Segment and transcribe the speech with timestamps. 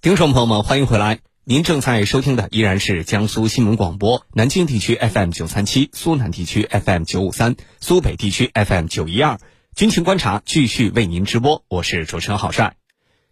[0.00, 1.18] 听众朋友们，欢迎回来！
[1.42, 9.40] 您正在收听的依然是江苏新闻广播南京地区 FM 九三七、苏南地区 FM 九五三、苏北地区 FM 九一二。
[9.74, 12.76] 军情观察继续为您直播，我是主持人郝帅。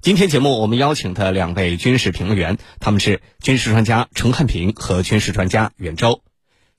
[0.03, 6.23] 今天节目我们邀请的两位军事评论员，他们是军事专家陈汉平和军事专家袁周。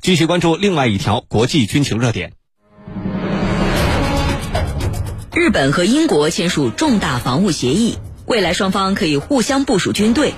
[0.02, 2.34] 继续关注另外一条国际军情热点：
[5.34, 7.98] 日本和英国签署重大防务协议。
[8.28, 10.34] 未来双方可以互相部署军队，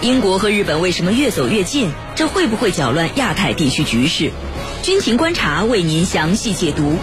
[0.00, 1.90] 英国和日本为什么越走越近？
[2.14, 4.30] 这会不会搅乱亚太地区局势？
[4.84, 6.94] 军情观察为您详细解读。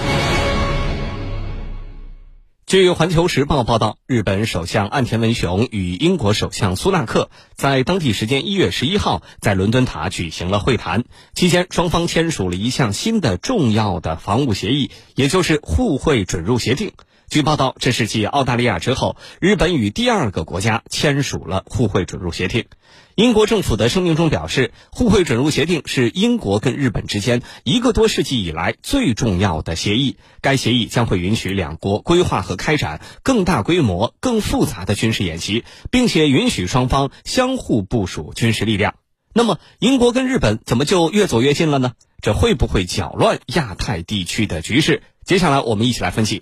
[2.66, 11.04] 据《环球时报》报道，日本首相岸田文雄与英国首相苏纳克在当地时间一月十一号在伦敦塔举行了会谈，
[11.36, 16.94] 期间双方签署了一项新的重要的防务协议，也就是互惠准入协定。
[17.30, 22.66] 据报道，这是继澳大利亚之后，日本与第二个国家签署了互惠准入协定。
[23.14, 30.18] 英国政府的声明中表示，互惠准入协定是英国跟日本之间一个多世纪以来最重要的协议。
[30.42, 38.96] 该协议将会允许两国规划和开展更大规模、更复杂的军事演习，并且允许双方相互部署军事力量。
[39.36, 41.92] 那么，英国跟日本怎么就越走越近了呢？
[42.24, 45.04] 这会不会搅乱亚太地区的局势？
[45.24, 46.42] 接下来我们一起来分析。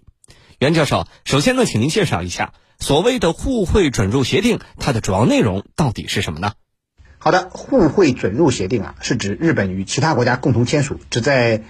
[0.59, 6.53] 袁教授，首先呢，请您介绍一下所谓的互惠准入协定，它的主要内容到底是什么呢？
[7.19, 11.61] 好的，互惠准入协定啊，是指日本与其他国家共同签署，旨在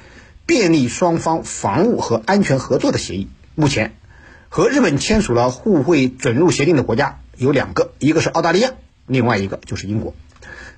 [0.45, 3.27] 便利双方防务和安全合作的协议。
[3.55, 3.93] 目前，
[4.47, 8.71] 和日本签署了互惠准入协定的国家有两个，一个是澳大利亚，
[9.05, 10.15] 另外一个就是英国。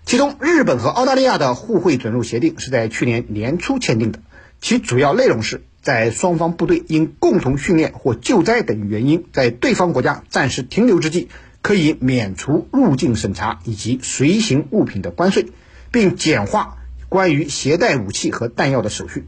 [0.04, 4.20] 其中，日本和澳大利亚的互惠准入协定是在去年年初签订的，
[4.60, 5.62] 其主要内容是。
[5.82, 11.30] 在双方部队因共同训练或救灾等原因在对方国家暂时停留之际，
[11.62, 15.48] 可以免除入境审查以及随行物品的关税，
[15.92, 16.78] 并简化
[17.08, 19.26] 关于携带武器和弹药的手续。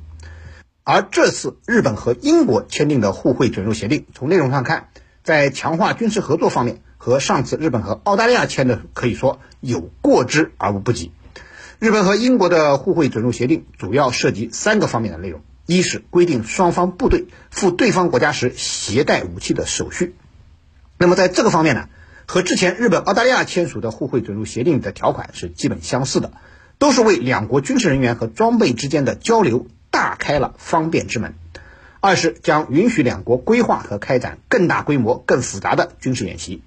[0.84, 4.90] 而这次日本和英国签订的互惠准入协定，从内容上看，
[5.24, 11.12] 在强化军事合作方面，和上次日本和澳大利亚签的可以说有过之而无不及。
[11.80, 15.42] 日本和英国的互惠准入协定主要涉及三个方面的内容。
[15.72, 20.16] 一是规定双方部队赴对方国家时携带武器的手续，
[20.98, 21.88] 那么在这个方面呢，
[22.26, 26.34] 和之前日本、澳大利亚签署的互惠准入协定的条款是基本相似的，
[26.78, 31.36] 都是为两国军事人员和装备之间的交流大开了方便之门。
[32.02, 36.64] 二是将允许两国规划和开展更大规模、更复杂的军事演习，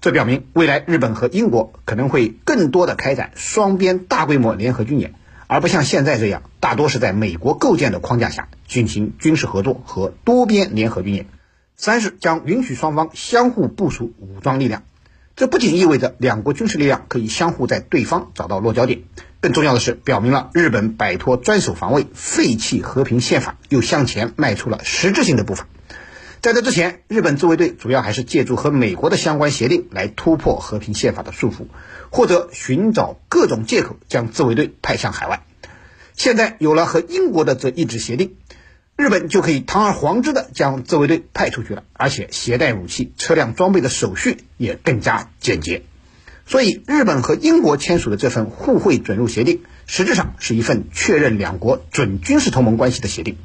[0.00, 5.14] 这表明未来日本和英国可能会更多的开展双边大规模联合军演。
[5.48, 11.26] 而不像现在这样，大多是在美国构建的框架下进行军事合作和多边联合军演。
[11.74, 14.82] 三是将允许双方相互部署武装力量，
[15.36, 19.02] 这不仅意味着两国军事力量可以相互在对方找到落脚点，
[19.40, 25.66] 更重要的是表明了日本摆脱专守防卫、废弃和平宪法，又向前迈出了实质性的步伐。
[26.40, 31.66] 在这之前，日本自卫队主要还是借助和美国的相关协定来突破和平宪法的束缚，
[32.10, 35.42] 或者寻找各种借口将自卫队派向海外。
[36.14, 38.36] 现在有了和英国的这一纸协定，
[38.96, 45.82] 日本就可以堂而皇之的将自卫队派出去了，而且携带武器、车辆装备的手续也更加简洁。
[46.46, 53.36] 所以，日本和英国签署的这份互惠准入协定，实质上是一份确认两国准军事同盟关系的协定。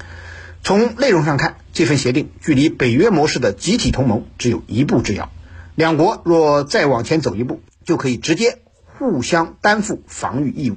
[0.64, 5.30] 从内容上看，这份协定距离北约模式的集体同盟只有一步之遥。
[5.74, 10.76] 两国若再往前走一步，就可以直接互相担负防御义务。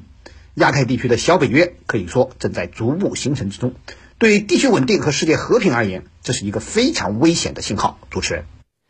[0.55, 3.75] 亚太地区的小北约可以说正在逐步形成之中。
[4.17, 7.97] 对地区稳定和世界和平而言，这是一个非常危险的信号。
[8.09, 8.43] 主持人，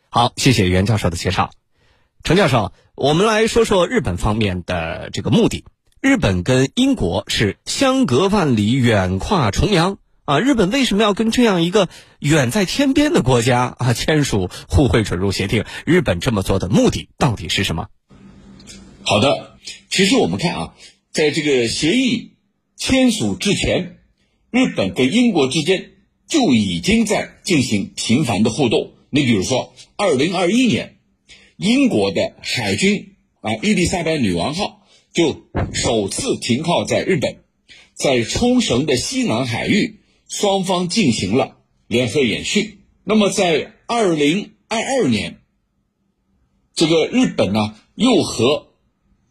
[0.10, 1.52] 好，谢谢袁教授的介绍。
[2.24, 5.64] 陈教授，我们来说说日本方面的这个目的。
[6.02, 10.00] 日本跟英国是相隔万里，远跨重洋。
[10.28, 11.88] 啊，日本为什么要跟这样一个
[12.20, 15.64] 远在天边的国家啊签署互惠准入协定？
[15.86, 17.88] 日本这么做的目的到底是什么？
[19.04, 19.58] 好的，
[19.90, 20.74] 其实我们看啊，
[21.12, 22.34] 在这个协议
[22.76, 24.00] 签署之前，
[24.52, 25.92] 日本跟英国之间
[26.28, 28.96] 就已经在进行频繁的互动。
[29.10, 30.98] 你比如说，二零二一年，
[31.56, 37.38] 英国的海军啊伊丽莎白女王号就首次停靠在日本，
[37.94, 39.97] 在冲绳的西南海域。
[40.28, 41.58] 双方进行了
[41.88, 42.80] 联合演训。
[43.04, 45.40] 那么，在二零二二年，
[46.74, 48.68] 这个日本呢又和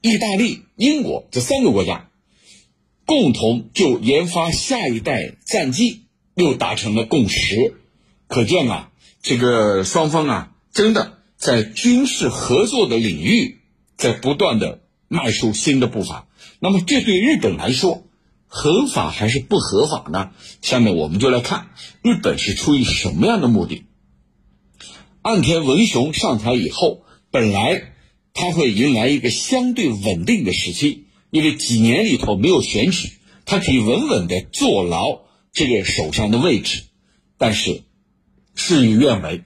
[0.01, 2.11] 意大利、英国这三个国家
[3.05, 7.75] 共同就研发下一代战机又达成了共识。
[8.29, 13.59] 可见啊，这个双方啊真的在军事合作的领域
[13.97, 16.27] 在不断的迈出新的步伐。
[16.59, 18.06] 那么，这对日本来说，
[18.59, 20.31] 合法还是不合法呢？
[20.63, 21.69] 下面我们就来看
[22.03, 23.85] 日本是出于什么样的目的。
[25.21, 27.93] 岸田文雄上台以后，本来
[28.33, 33.11] 他会迎来一个相对稳定的时期，因为几年里头没有选举，
[33.45, 35.21] 他可以稳稳的坐牢
[35.53, 36.85] 这个首相的位置。
[37.37, 37.83] 但是
[38.55, 39.45] 事与愿违，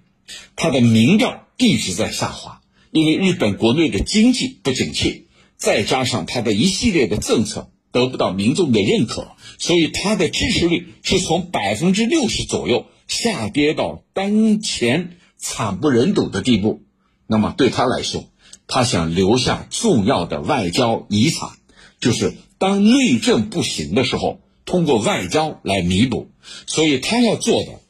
[0.55, 2.61] 他的民调一直在下滑，
[2.93, 9.29] 因为日本国内的经济不景气，再加上他的一系列的政策得不到民众的认可，
[9.59, 15.17] 所以他的支持率是从百分之六十左右下跌到当前。
[15.43, 16.83] 惨不忍睹的地步，
[17.27, 18.29] 那么对他来说，
[18.67, 21.53] 他想留下重要的外交遗产，
[21.99, 26.29] 就是当内政不行的时候，通过外交来弥补。
[26.67, 27.81] 所以他要做的，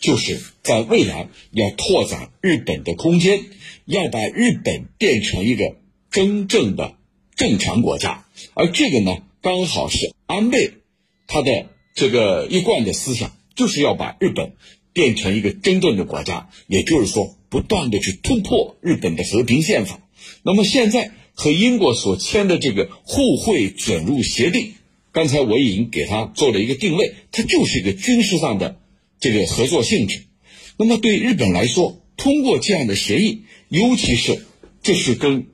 [0.00, 3.40] 就是在未来要拓展日本的空间，
[3.86, 5.76] 要把日本变成一个
[6.10, 6.92] 真正的
[7.36, 8.26] 正常国家。
[8.52, 10.72] 而这个呢，刚好是安倍
[11.26, 14.52] 他的这个一贯的思想，就是要把日本。
[14.94, 20.00] 变成一个真正的国家，也就是说，不断的去突破日本的和平宪法。
[20.42, 24.72] 那么现在和英国所签的这个互惠准入协定，
[25.12, 28.80] 刚才我已经给他做了一个定位，它就是一个军事上的
[29.20, 30.24] 这个合作性质。
[30.76, 34.44] 那么对日本来说，通过这样的协议，尤其是
[34.82, 35.46] 这是跟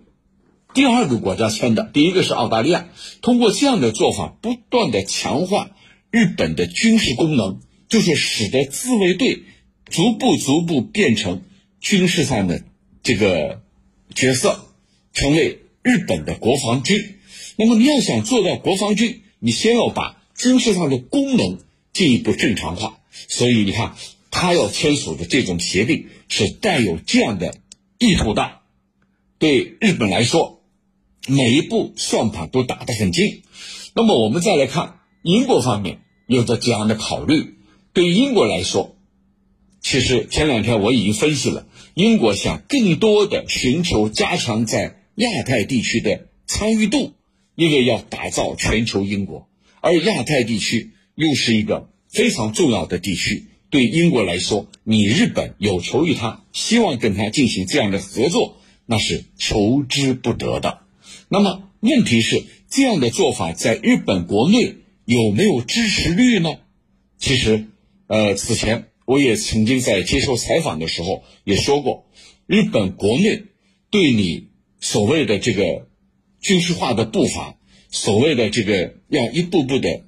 [0.75, 2.88] 第二个国家签的，第一个是澳大利亚，
[3.23, 5.71] 通过这样的做法，不断的强化
[6.11, 7.61] 日本的军事功能。
[7.87, 9.44] 就是使得自卫队
[9.85, 11.43] 逐步逐步变成
[11.81, 12.65] 军事上的
[13.05, 13.62] 这个
[14.15, 14.67] 角色，
[15.12, 17.19] 成为日本的国防军。
[17.56, 21.61] 那么你要想做到国防军，你先要把军事上的功能
[21.93, 22.99] 进一步正常化。
[23.29, 23.94] 所以你看，
[24.31, 27.55] 他要签署的这种协定是带有这样的
[27.99, 28.61] 意图的。
[29.38, 30.54] 对日本来说，
[31.26, 33.43] 每一步算盘都打得很精。
[33.94, 37.55] 那么我们再来看英国方面有着这样的考虑。
[37.93, 38.97] 对英国来说，
[39.81, 47.12] 其实前两天我已经分析了，英国想更多的寻求加强在亚太地区的参与度，
[47.55, 49.49] 因为要打造全球英国，
[49.81, 53.47] 而亚太地区又是一个非常重要的地区。
[53.70, 58.56] 对英国来说，你日本有求于他，希望跟他进行这样的合作，
[58.87, 60.83] 那是求之不得的。
[61.34, 66.58] 那么问题是，这样的做法在日本国内有没有支持率呢？
[67.19, 67.66] 其实。
[68.06, 72.04] 呃，此前我也曾经在接受采访的时候也说过，
[72.46, 73.44] 日本国内
[73.90, 75.88] 对你所谓的这个
[76.40, 77.56] 军事化的步伐，
[77.90, 80.04] 所谓的这个要一步步的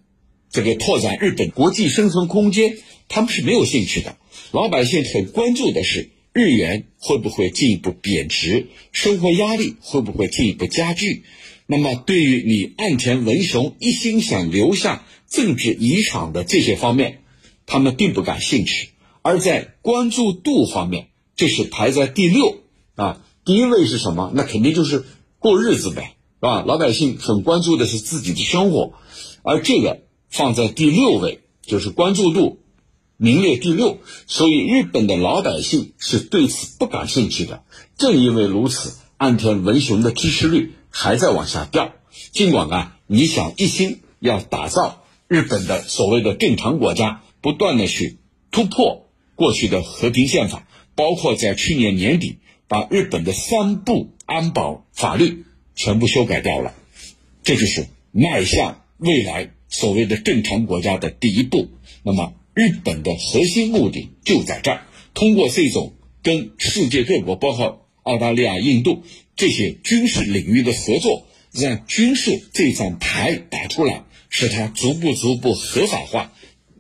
[0.50, 2.76] 这个拓展日本国际生存空间，
[3.08, 4.17] 他们是没有兴趣的。
[4.52, 11.25] 老百姓很关注的是日元会不会进一步贬值，生活压力会不会进一步加剧。
[11.67, 17.23] 那么，对于你岸田文雄一心想留下政治遗产的这些方面，
[17.65, 18.91] 他们并不感兴趣，
[19.23, 22.59] 而在关注度方面，这是排在第六
[22.97, 23.25] 啊。
[23.47, 24.31] 第一位是什么？
[24.35, 25.06] 那肯定就是
[25.38, 26.62] 过日子呗，是吧？
[26.67, 28.93] 老百姓很关注的是自己的生活，
[29.43, 32.59] 而这个放在第六位，就是关注度
[33.17, 33.99] 名列第六。
[34.27, 37.65] 所以日本的老百姓是对此不感兴趣的。
[37.97, 41.93] 正因为如此，岸田文雄的支持率还在往下掉。
[42.33, 47.23] 尽管啊，你想一心要打造日本的所谓的正常国家。
[47.43, 48.19] 不断的去
[48.50, 55.45] 突破过去的和平宪法，包括在去年年底把日本的三部安保法律
[55.76, 56.75] 全部修改掉了，
[57.45, 61.69] 这就是迈向未来所谓的正常国家的第一步。
[62.02, 69.03] 那么，日本的核心目的就在这儿，通过这种跟世界各国，包括澳大利亚、印度
[69.37, 76.33] 这些军事领域的合作，让军事这张牌打出来，使它逐步逐步合法化。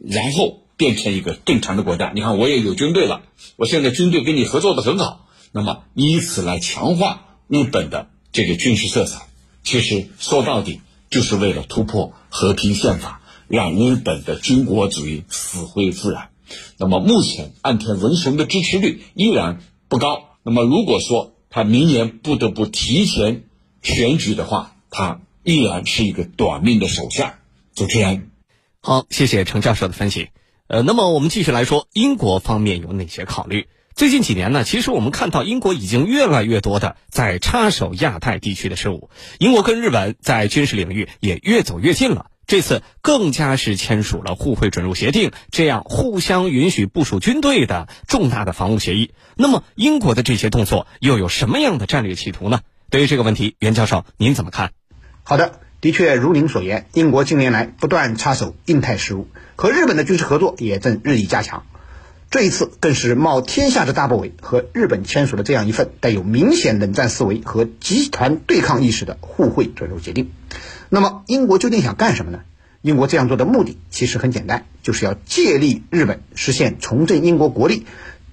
[0.02, 2.10] 然后变成一个正常的国家。
[2.14, 3.24] 你看，我也有军队了，
[3.56, 5.28] 我现在军队跟你合作的很好。
[5.52, 9.26] 那么以此来强化日本的这个军事色彩，
[9.62, 10.80] 其实说到底
[11.10, 16.30] 就是为了突破和平宪法，让日本的军国主义死灰复燃。
[16.78, 20.38] 那么目前岸田文雄的支持率依然不高。
[20.42, 23.44] 那么如果说他明年不得不提前
[23.82, 27.34] 选举的话，他依然是一个短命的首相。
[27.74, 28.30] 主持人。
[28.80, 30.28] 好，谢谢程教授的分析。
[30.68, 33.66] 呃，那么我们继续来说，英国方面有哪些考虑？
[33.94, 39.08] 最近几年呢，其实我们看到英国已经越来越多的在插手亚太地区的事务。
[39.38, 49.10] 英国跟日本在军事领域也越走越近了，这次更加是签署了互惠准入协定，这样互相允许部署军队的重大的防务协议。
[49.34, 52.60] 那么，英国的这些动作又有什么样的战略企图呢？
[52.88, 54.70] 对于这个问题，袁教授您怎么看？
[55.24, 59.26] 好的，的确如您所言，英国近年来不断插手印太事务，
[59.56, 61.64] 和日本的军事合作也正日益加强。
[62.30, 70.30] 这一次更是冒天下之大不韪，和日本签署了这样一份带有明显冷战思维和集团对抗意识的互惠准入协定。
[70.88, 72.40] 那么，英国究竟想干什么呢？
[72.82, 77.84] 英国这样做的目的其实很简单，就是要借力日本实现重振英国国力，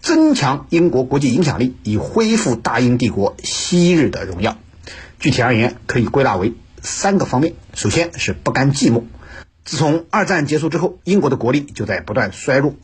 [0.01, 4.57] 增强英国国际影响力，以恢复大英帝国昔日的荣耀。
[5.19, 7.55] 具体而言，可以归纳为三个方面。
[7.73, 9.03] 首先是不甘寂寞。
[9.65, 12.75] 自从二战结束之后，英国的国力就在不断衰弱。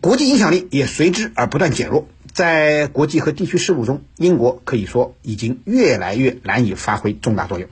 [0.00, 7.68] 国际影响力也随之而不断减弱，在国际和地区事务中，英国可以说已经越来越难以发挥重大作用。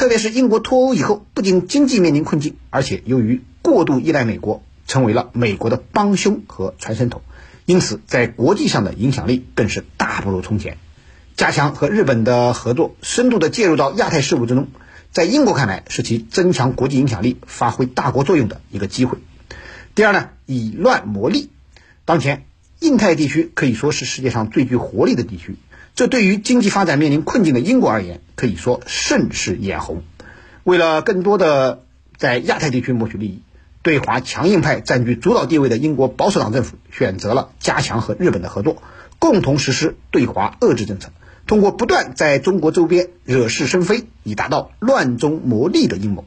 [0.00, 7.20] 特别是英国脱欧以后，不仅经济面临困境，而且由于过度依赖美国，成为了美国的帮凶和传声筒，
[7.66, 10.78] 因此在国际上的影响力更是大不如从前。
[11.36, 14.68] 加强和日本的合作，深度的介入到亚太事务之中，
[15.12, 19.18] 在英国看来是其增强国际影响力、发挥大国作用的一个机会。
[19.94, 21.50] 第二呢，以乱磨利。
[22.06, 22.46] 当前，
[22.78, 25.56] 印太地区可以说是世界上最具活力的地区，
[25.94, 30.02] 这对于经济发展面临困境的英国而言，可以说甚是眼红。
[30.64, 31.82] 为了更多的
[32.16, 33.42] 在亚太地区谋取利益，
[33.82, 38.82] 对华强硬派占据主导地位的英国保守党政府选择了加强和日本的合作，
[39.18, 41.10] 共同实施对华遏制政策，
[41.46, 46.24] 通过不断在中国周边惹是生非，以达到乱中谋利的阴谋。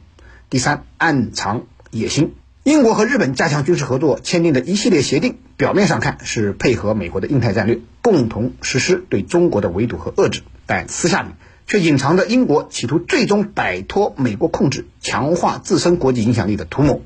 [0.50, 2.34] 第三，暗藏野心。
[2.64, 11.28] 英国和日本加强军事合作签订的一系列协定，表面上看是配合美国的印太战略，共同实施对中国的围堵和遏制，但私下里
[11.66, 17.02] 却隐藏着英国企图最终摆脱美国控制、强化自身国际影响力的图谋。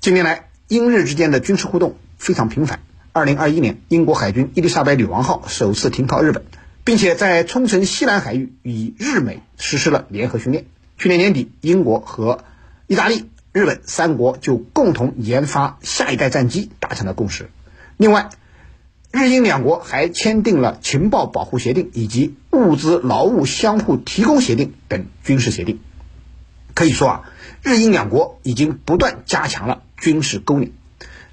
[0.00, 2.80] 近年来，英日之间的军事互动非常频繁。
[3.12, 6.42] 二零二一年，英国海军伊丽莎白女王号首次停靠日本，
[6.82, 10.64] 并且在冲绳西南海域与日美实施了联合训练。
[10.98, 12.42] 去年年底，英国和
[12.88, 13.26] 意大利。
[13.52, 17.50] 日本三国就共同研发下一代战机达成了共识。
[17.96, 18.30] 另外，
[19.10, 25.80] 日英两国还签订了情报保护协定以及物资劳务相互提供协定等军事协定。
[26.74, 27.22] 可以说啊，
[27.62, 30.70] 日英两国已经不断加强了军事勾连。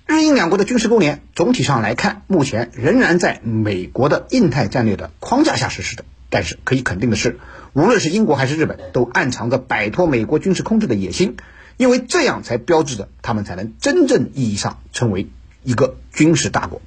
[0.08, 6.04] 日英两国的军事勾连总体上来看，目前仍然在美国的印太战略的框架下实施的。
[6.30, 7.40] 但是可以肯定的是，
[7.74, 11.38] 无论是英国还是日本，都暗藏着摆脱美国军事控制的野心。
[11.78, 15.30] 因为这样才标志着他们才能真正意义上成为
[15.64, 16.82] 一个军事大国，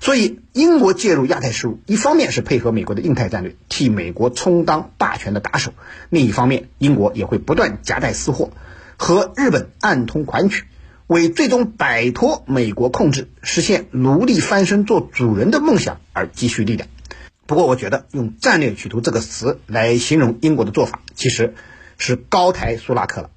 [0.00, 5.70] 所以英国介入亚太事务，一方面是配合美国的印太战略，替美国充当霸权的打手；
[6.10, 8.50] 另一方面，英国也会不断夹带私货，
[8.96, 10.64] 和日本暗通款曲，
[11.06, 16.88] 为最终摆脱美国控制、实现奴隶翻身做主人的梦想而积蓄力量。
[17.46, 21.54] 不过，我觉得用“战略企图”这个词来形容英国的做法，其实
[21.98, 23.30] 是高抬苏拉克了。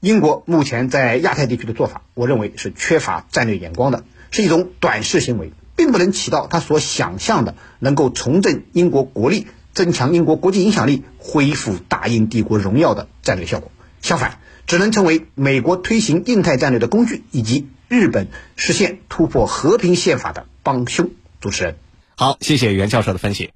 [0.00, 13.72] 英国目前在亚太地区的做法，我认为是缺乏战略眼光的，是一种短视行为，并不能起到他所想象的能够重振英国国力、增强英国国际影响力、恢复大英帝国荣耀的战略效果。
[14.00, 14.38] 相反，
[14.68, 21.10] 只能成为美国推行印太战略的工具，以及日本实现突破和平宪法的帮凶。
[21.40, 21.76] 主持人，
[22.14, 23.50] 好，谢谢袁教授的分析。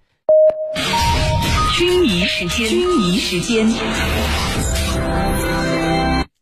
[1.79, 3.73] 军迷时间，军迷时间。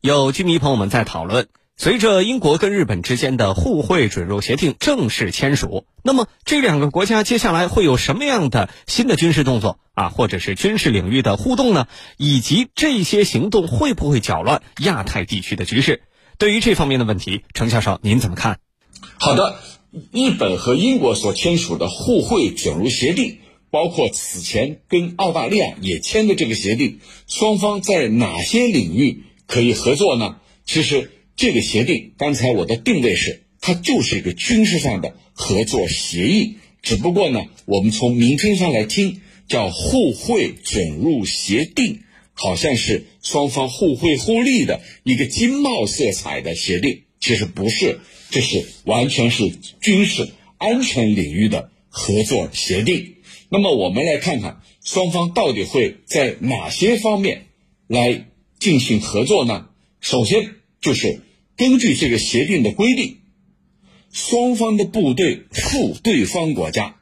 [0.02, 11.86] 有军迷朋友们在讨论，随着英国跟日本之间的互惠准入协定正式签署，那么这两个国家接下来会有什么样的新的军事动作啊，或者是军事领域的互动呢？
[12.16, 16.00] 以及这些行动会不会搅乱亚太地区的局势？
[16.38, 18.58] 对于这方面的问题，程教授您怎么看？
[19.18, 19.58] 好的，
[20.12, 23.40] 日本和英国所签署的互惠准入协定，
[23.70, 29.24] 包括此前跟澳大利亚也签的这个协定，双方在哪些领域？
[29.50, 30.36] 可以合作呢？
[30.64, 36.58] 其实这个协定，刚才我的定位是，它就是一个军事上的合作协议。
[36.82, 41.98] 只不过呢，我们从名称上来听，叫互惠准入协定，
[42.32, 47.02] 好像是双方互惠互利的一个经贸色彩的协定。
[47.18, 47.98] 其实不是，
[48.30, 50.28] 这是完全是军事
[50.58, 53.16] 安全领域的合作协定。
[53.48, 57.46] 那么我们来看看，双方到底会在哪些方面
[57.88, 58.26] 来。
[58.60, 59.68] 进行合作呢？
[60.00, 61.22] 首先就是
[61.56, 63.16] 根据这个协定的规定，
[64.12, 66.96] 双方的部队赴对方国家，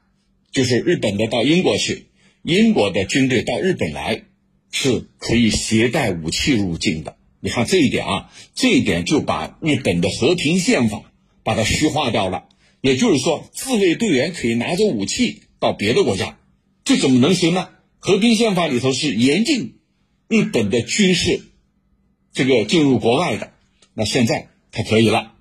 [0.52, 2.06] 就是日本的到英国去，
[2.42, 4.22] 英国的军队到日本来，
[4.70, 7.16] 是可以携带武器入境的。
[7.40, 11.12] 你看这一点啊，这一点就把日本的和平宪法
[11.42, 12.44] 把它虚化掉了。
[12.80, 16.38] 也就是说，自卫队员可以拿着武器到别的国家，
[16.84, 17.70] 这怎么能行呢？
[17.98, 19.77] 和平宪法里头是严禁
[20.28, 21.42] 日本的军事
[22.32, 23.52] 这个进入国外的，
[23.94, 25.32] 那现在它可以了，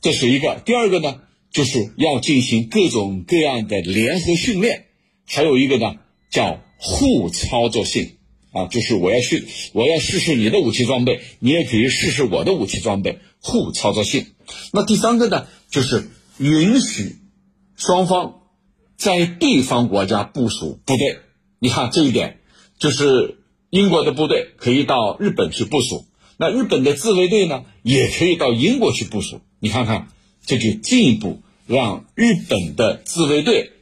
[0.00, 0.60] 这是一个。
[0.64, 1.20] 第二个呢，
[1.50, 4.86] 就是要进行各种各样的联合训练，
[5.26, 5.96] 还有一个呢
[6.30, 8.12] 叫互操作性。
[8.52, 14.28] 啊，就是我要去，我要试试你的武器装备，你也可以试试我的武器装备，互操作性。
[14.72, 16.08] 那第三个呢，就是
[16.38, 17.16] 允许
[17.76, 18.40] 双方
[18.96, 21.18] 在对方国家部署部队。
[21.58, 22.38] 你看这一点，
[22.78, 23.36] 就是
[23.76, 26.06] 英国的部队可以到日本去部署，
[26.38, 29.42] 那日本的自卫队呢，也可以到英国去部署。
[29.60, 30.08] 你看看，
[30.46, 33.72] 这就进一步让日本的自卫队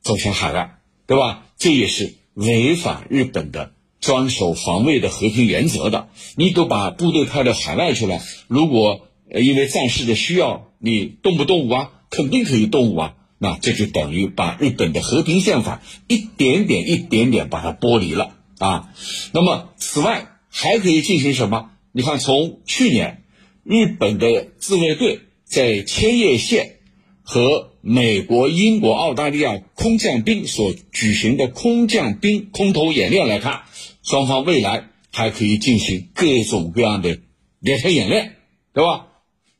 [0.00, 1.44] 走向海外，对吧？
[1.58, 3.72] 这也是违反日本的。
[4.00, 8.20] 专守防卫的和平原则的，你都把部队派到海外去了。
[8.48, 11.90] 如果因为战事的需要，你动不动武啊？
[12.10, 13.14] 肯定可以动武啊。
[13.38, 18.94] 那这就等于把日本的和平宪法一点点、一点点把它剥离了啊。
[19.32, 21.70] 那么，此外还可以进行什么？
[21.92, 23.22] 你看，从去年，
[23.64, 26.76] 日本的自卫队在千叶县
[27.22, 33.62] 和美国、英国、澳大利亚空降兵所举行的空降兵空投演练来看。
[34.02, 37.20] 双方未来还可以进行各种各样的
[37.60, 38.36] 联合演练，
[38.72, 39.06] 对吧？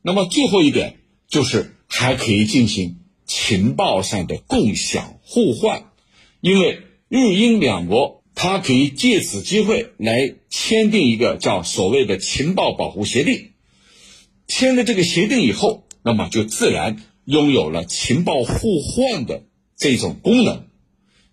[0.01, 0.97] 那么最后一点
[1.29, 5.91] 就是还可以进行情报上的共享互换，
[6.41, 13.51] 因为日英两国它可以借此机会来签订一个叫所谓的情报保护协定。
[14.47, 19.43] 签了这个协定以后，那么就自然拥有了情报互换的
[19.77, 20.67] 这种功能。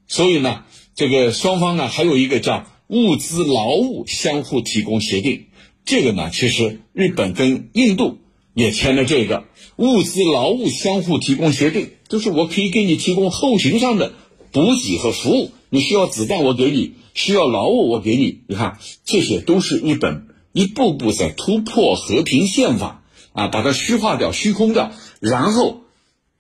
[0.07, 0.65] 所以呢，
[0.95, 2.67] 这个双方呢还有一个叫。
[2.93, 5.47] 物资劳务相互提供协定，
[5.85, 8.19] 这个呢，其实日本跟印度
[8.53, 9.45] 也签了这个
[9.77, 14.13] 物资劳务相互提供协定，就是我可以给你提供后勤上的
[14.51, 18.43] 补给和服务，你需要子弹我给你，需要劳务我给你。
[18.47, 23.03] 你看，这些都是日本一步步在突破和平宪法
[23.33, 25.83] 啊，把它虚化掉、虚空掉，然后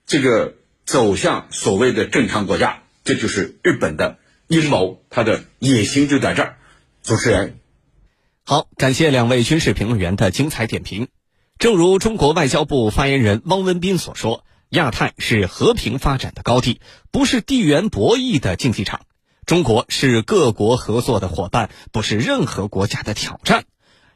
[0.06, 4.18] 这个走向所谓的正常国家，这就是日本的。
[4.48, 6.58] 阴谋，他的野心就在这儿。
[7.04, 7.60] 主持人，
[8.42, 11.06] 好，感谢两位军事评论员的精彩点评。
[11.56, 16.80] 正如中国外交部发言人汪文斌所说，亚太是和平发展的高地，
[17.12, 19.02] 不是地缘博弈的竞技场。
[19.50, 23.64] 中国是各国合作的伙伴，不是任何国家的挑战。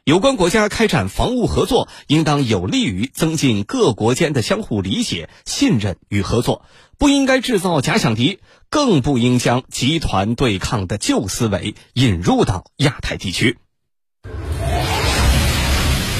[0.05, 6.63] 有关国家开展防务合作，应当有利于增进各国间的相互理解、信任与合作，
[6.97, 13.57] 不应该制造假想敌，更不应将集团对抗的旧思维引入到亚太地区。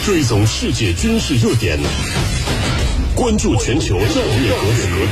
[0.05, 1.79] 追踪世界军事热点，
[3.15, 4.09] 关注全球战
[4.41, 5.07] 略格局，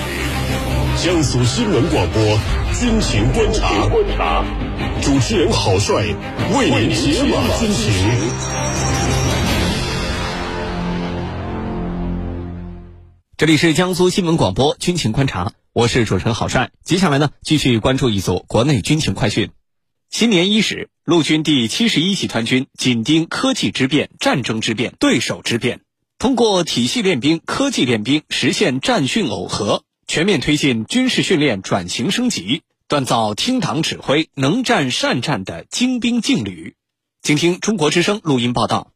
[1.02, 2.38] 江苏新闻广播
[2.84, 4.44] 军情观察，
[5.02, 6.04] 主持人郝帅
[6.54, 7.94] 为您解码军情。
[13.38, 16.72] 这里是江苏新闻广播军情观察，我是主持人郝帅。
[16.84, 19.52] 接下来呢，继续关注一组国内军情快讯。
[20.10, 25.80] 新年伊始，陆军第七十一集团军紧盯科技之变、战争之变、对手之变，
[26.20, 32.62] 通过体系练兵、科技练兵，实现战训耦合，全面推进军事训练转型升级，
[32.94, 36.76] 锻造听党指挥、能战善战的精兵劲旅。
[37.24, 38.92] 请听中国之声录音报道。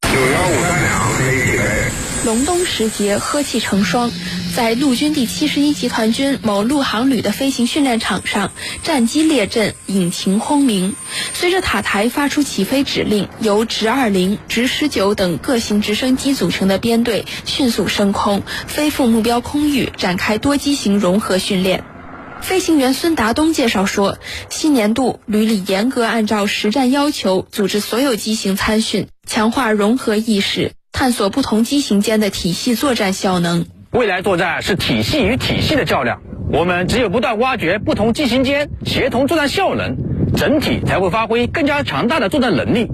[0.00, 0.98] 九幺五三两。
[2.24, 4.10] 隆冬时节，呵气成霜，
[4.56, 8.50] 在陆军第七十一集团军某陆航旅的飞行训练场上，
[8.82, 10.96] 战机列阵，引擎轰鸣。
[11.34, 21.84] 随着塔台发出起飞指令，由直二零、直十九等各型直升机组成的编队迅速升空，飞赴目标空域，展开多机型融合训练。
[22.40, 30.72] 飞行员孙达东介绍说，新年度旅里严格按照实战要求组织所有机型参训，强化融合意识。
[30.90, 33.66] 探索不同机型间的体系作战效能。
[33.92, 39.96] 未来作战是体系与体系的较量，我们只有不断挖掘不同机型间协同作战效能，
[40.34, 42.88] 整体才会发挥更加强大的作战能力。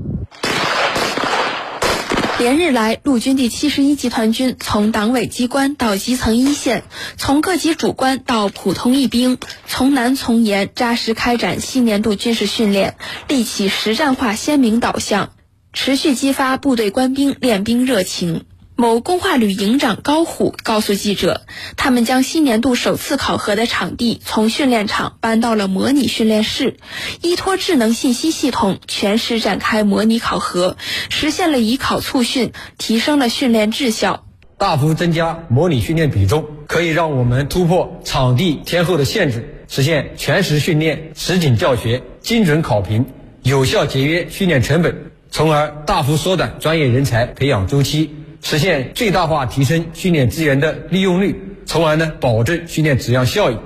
[2.36, 6.82] 连日来，陆军第七十一集团军从党委机关到基层一线，
[7.16, 12.96] 从各级主官到普通一兵，从难从严，扎实开展新年度军事训练，
[13.28, 15.30] 立起实战化鲜明导向。
[15.72, 18.44] 持续激发部队官兵练兵热情。
[18.76, 21.42] 某工化旅营长高虎告诉记者，
[21.76, 26.76] 他们将新年度首次考核的场地从训练场搬到了模拟训练室，
[27.22, 30.76] 依托智能信息系统，全时展开模拟考核，
[31.08, 34.26] 实现了以考促训，提升了训练质效。
[34.58, 43.06] 大幅增加模拟训练比重，可以让我们突破场地天候的限制，实现全时训练、实景教学、精准考评，
[43.44, 48.10] 有效节约训练成本，从而大幅缩短专业人才培养周期，
[48.46, 53.56] 实现最大化提升训练资源的利用率，从而呢保证训练质量效益。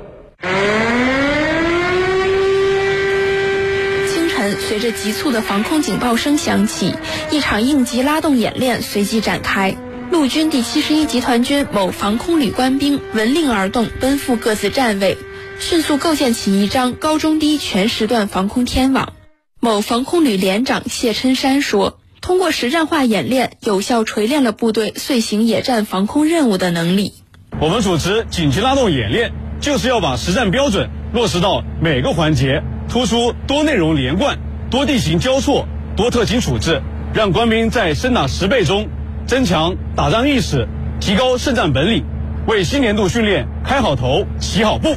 [4.09, 6.95] 清晨，随着急促的防空警报声响起，
[7.33, 9.77] 一场应急拉动演练随即展开。
[10.13, 15.19] 陆军第七十一集团军某防空旅官兵闻令而动，奔赴各自站位，
[15.59, 19.13] 迅速构建起一张高中低全时段防空天网。
[19.59, 27.13] 某防空旅连长谢琛山说：“通过实战化演练，有效锤炼了部队遂行野战防空任务的能力。
[27.61, 34.39] 我们组织紧急拉动演练，就是要把实战标准落实到每个环节，突出多内容连贯、
[34.71, 36.83] 多地形交错、多特情处置，
[37.15, 38.89] 让官兵在深打十倍中。”
[39.27, 40.67] 增强打仗意识，
[41.01, 42.03] 提高胜战本领，
[42.47, 44.97] 为新年度训练开好头、起好步。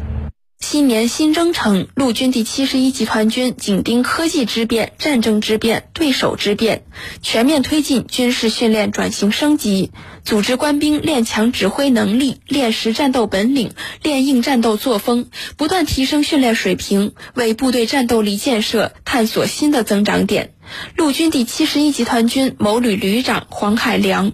[0.62, 6.84] 新年新征程，陆军第七十一集团军紧盯科技之变、战争之变、对手之变，
[7.22, 9.92] 全面推进军事训练转型升级，
[10.24, 20.54] 组织官兵练强指挥能力、练实战斗本领、练硬战斗作风，不断提升训练水平，为部队战斗力建设探索新的增长点。
[20.96, 24.32] 陆军第七十一集团军某旅旅长黄海良：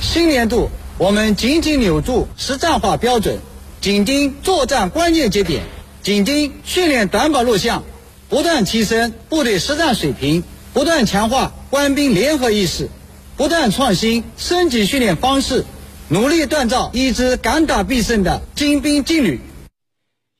[0.00, 3.38] 新年度，我们紧紧扭住实战化标准，
[3.86, 5.62] 紧盯作战关键节点，
[6.02, 7.84] 紧盯训练短板弱项，
[8.28, 12.88] 不断提升部队实战水平，不断强化官兵联合意识，
[13.36, 15.64] 不断创新升级训练方式，
[16.08, 19.38] 努力锻造一支敢打必胜的精兵劲旅。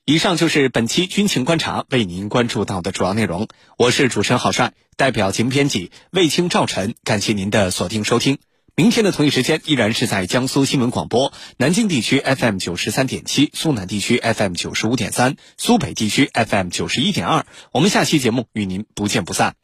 [0.03, 3.47] 以上就是本期军情观察为您关注到的主要内容。
[3.77, 8.39] 我是主持人郝帅，代表节目编辑卫青、赵晨，感谢您的锁定收听。
[8.79, 17.47] 明天的同一时间依然是在江苏新闻广播南京地区 FM 九十三点七、苏南地区 FM 九十五点三、苏北地区 FM 九十一点二。
[17.71, 19.55] 我们下期节目与您不见不散。